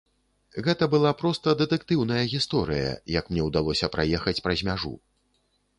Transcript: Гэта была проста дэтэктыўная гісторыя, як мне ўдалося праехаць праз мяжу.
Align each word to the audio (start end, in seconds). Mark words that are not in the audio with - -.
Гэта 0.67 0.87
была 0.93 1.11
проста 1.19 1.53
дэтэктыўная 1.59 2.23
гісторыя, 2.33 2.89
як 3.19 3.25
мне 3.35 3.47
ўдалося 3.51 3.95
праехаць 3.99 4.39
праз 4.49 4.67
мяжу. 4.73 4.93